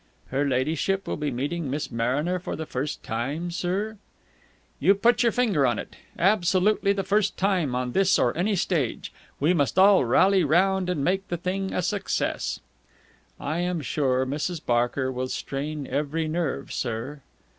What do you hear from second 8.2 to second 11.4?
any stage! We must all rally round and make the